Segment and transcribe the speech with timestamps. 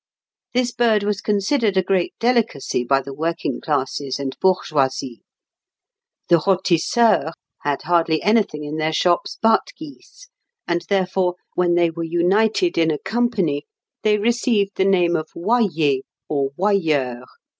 [0.55, 5.21] This bird was considered a great delicacy by the working classes and bourgeoisie.
[6.27, 7.01] The rôtisseurs (Fig.
[7.03, 7.31] 94)
[7.65, 10.27] had hardly anything in their shops but geese,
[10.67, 13.67] and, therefore, when they were united in a company,
[14.01, 17.23] they received the name of oyers, or oyeurs.